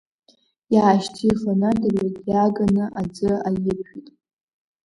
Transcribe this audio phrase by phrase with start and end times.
[0.73, 4.07] Иаашьҭихын адырҩагь иааганы аӡы аиржәит.